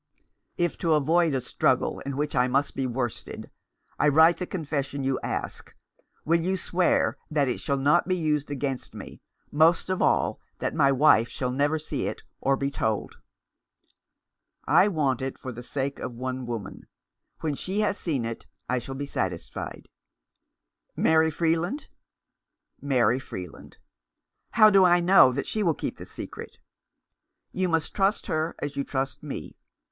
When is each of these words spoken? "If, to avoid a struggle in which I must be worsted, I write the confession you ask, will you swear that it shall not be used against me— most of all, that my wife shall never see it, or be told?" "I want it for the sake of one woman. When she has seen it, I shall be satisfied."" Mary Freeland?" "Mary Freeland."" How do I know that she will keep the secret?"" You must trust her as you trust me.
"If, 0.57 0.79
to 0.79 0.93
avoid 0.95 1.35
a 1.35 1.41
struggle 1.41 1.99
in 1.99 2.17
which 2.17 2.35
I 2.35 2.47
must 2.47 2.73
be 2.75 2.87
worsted, 2.87 3.51
I 3.99 4.07
write 4.07 4.37
the 4.39 4.47
confession 4.47 5.03
you 5.03 5.19
ask, 5.21 5.75
will 6.25 6.41
you 6.41 6.57
swear 6.57 7.19
that 7.29 7.47
it 7.47 7.59
shall 7.59 7.77
not 7.77 8.07
be 8.07 8.15
used 8.15 8.49
against 8.49 8.95
me— 8.95 9.21
most 9.51 9.91
of 9.91 10.01
all, 10.01 10.39
that 10.57 10.73
my 10.73 10.91
wife 10.91 11.29
shall 11.29 11.51
never 11.51 11.77
see 11.77 12.07
it, 12.07 12.23
or 12.39 12.57
be 12.57 12.71
told?" 12.71 13.17
"I 14.83 14.87
want 14.87 15.21
it 15.21 15.37
for 15.37 15.51
the 15.51 15.61
sake 15.61 15.99
of 15.99 16.13
one 16.15 16.47
woman. 16.47 16.87
When 17.41 17.53
she 17.53 17.81
has 17.81 17.95
seen 17.95 18.25
it, 18.25 18.47
I 18.67 18.79
shall 18.79 18.95
be 18.95 19.05
satisfied."" 19.05 19.87
Mary 20.95 21.29
Freeland?" 21.29 21.89
"Mary 22.81 23.19
Freeland."" 23.19 23.77
How 24.57 24.71
do 24.71 24.83
I 24.83 24.99
know 24.99 25.31
that 25.31 25.45
she 25.45 25.61
will 25.61 25.75
keep 25.75 25.97
the 25.99 26.07
secret?"" 26.07 26.57
You 27.51 27.69
must 27.69 27.93
trust 27.93 28.25
her 28.25 28.55
as 28.57 28.75
you 28.75 28.83
trust 28.83 29.21
me. 29.21 29.57